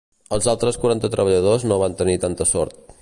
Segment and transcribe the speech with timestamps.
[0.37, 2.83] Els altres quaranta treballadors no van tenir tanta sort.